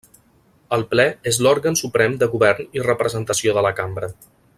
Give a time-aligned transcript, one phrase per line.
[0.77, 4.11] El Ple és l'òrgan suprem de govern i representació de la Cambra.